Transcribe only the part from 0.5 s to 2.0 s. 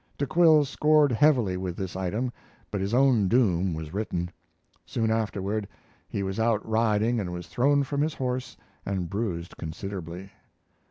scored heavily with this